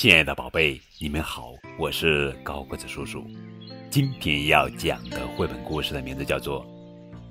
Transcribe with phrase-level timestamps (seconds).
[0.00, 3.22] 亲爱的宝贝，你们好，我是高个子叔叔。
[3.90, 6.64] 今天要讲的绘本故事的名字叫做《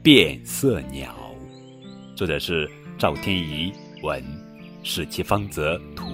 [0.00, 1.12] 变色鸟》，
[2.16, 4.22] 作者是赵天怡文，
[4.84, 6.06] 史奇芳泽图。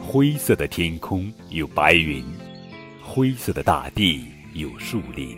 [0.00, 2.24] 灰色的天空有白云，
[3.02, 5.36] 灰色的大地有树林，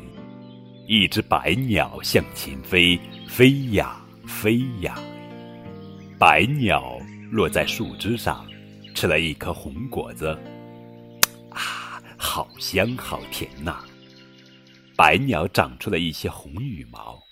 [0.86, 4.98] 一只白鸟向前飞，飞呀飞呀，
[6.18, 6.99] 白鸟。
[7.30, 8.44] 落在树枝上，
[8.92, 10.36] 吃了一颗红果子，
[11.50, 13.84] 啊，好香好甜呐！
[14.96, 17.22] 白鸟长出了一些红羽毛，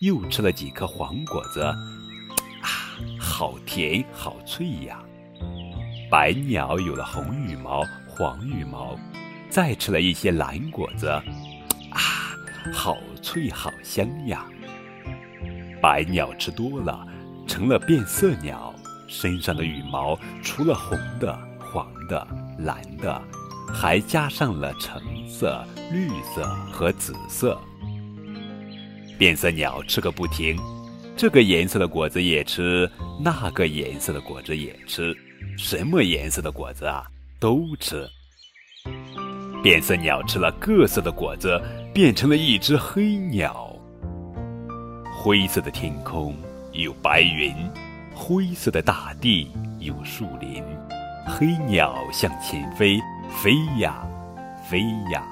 [0.00, 5.02] 又吃了几颗黄果子，啊，好甜好脆呀！
[6.10, 8.98] 白鸟有了红羽毛、黄羽毛，
[9.48, 12.36] 再吃了一些蓝果子，啊，
[12.70, 14.46] 好脆好香呀！
[15.80, 17.06] 白鸟吃多了，
[17.46, 18.67] 成了变色鸟。
[19.08, 22.26] 身上的羽毛除了红的、黄的、
[22.58, 23.20] 蓝的，
[23.72, 27.58] 还加上了橙色、绿色和紫色。
[29.18, 30.56] 变色鸟吃个不停，
[31.16, 32.88] 这个颜色的果子也吃，
[33.20, 35.16] 那个颜色的果子也吃，
[35.56, 37.04] 什么颜色的果子啊
[37.40, 38.08] 都吃。
[39.60, 41.60] 变色鸟吃了各色的果子，
[41.92, 43.74] 变成了一只黑鸟。
[45.12, 46.36] 灰色的天空
[46.72, 47.52] 有白云。
[48.20, 50.62] 灰色的大地有树林，
[51.24, 52.98] 黑鸟向前飞，
[53.30, 54.04] 飞呀，
[54.68, 54.80] 飞
[55.12, 55.22] 呀。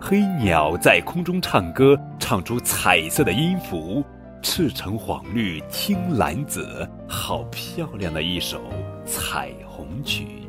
[0.00, 4.02] 黑鸟在空中唱歌，唱出彩色的音符，
[4.40, 8.62] 赤橙黄绿青蓝紫，好漂亮的一首
[9.04, 10.48] 彩虹曲。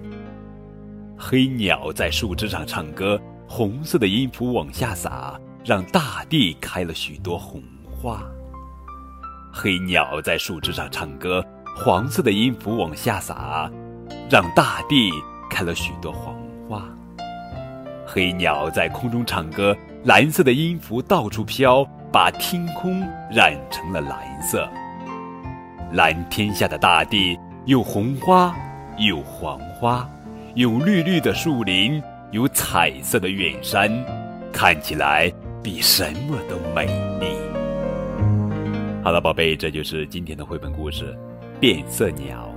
[1.18, 7.62] 黑鸟在树枝上唱歌，红色的音符往下洒，让大地开了许多红
[8.00, 8.24] 花。
[9.56, 11.46] 黑鸟在树枝上唱歌，
[11.78, 13.70] 黄色的音符往下洒，
[14.28, 15.12] 让大地
[15.48, 16.36] 开了许多黄
[16.68, 16.84] 花。
[18.04, 24.68] 黑鸟在空中唱歌，蓝色的音符到处飘，把天空染成了蓝色。
[25.92, 28.56] 蓝天下的大地有红花，
[28.98, 30.10] 有黄花，
[30.56, 32.02] 有绿绿的树林，
[32.32, 33.92] 有彩色的远山，
[34.52, 36.88] 看起来比什么都美
[37.20, 37.43] 丽。
[39.04, 41.14] 好了，宝贝，这就是今天的绘本故事
[41.60, 42.50] 《变色鸟》。